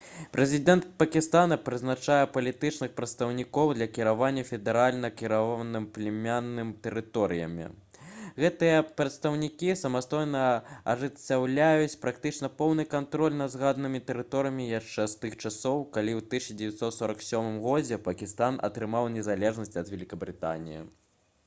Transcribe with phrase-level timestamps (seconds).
[0.35, 7.67] прэзідэнт пакістана прызначае «палітычных прадстаўнікоў» для кіравання федэральна кіраванымі племяннымі тэрыторыямі.
[8.45, 10.43] гэтыя прадстаўнікі самастойна
[10.95, 18.01] ажыццяўляюць практычна поўны кантроль над згаданымі тэрыторыямі яшчэ з тых часоў калі ў 1947 годзе
[18.09, 20.83] пакістан атрымаў незалежнасць ад вялікабрытаніі